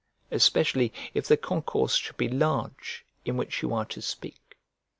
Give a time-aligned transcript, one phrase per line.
[0.31, 4.57] especially if the concourse should be large in which you are to speak?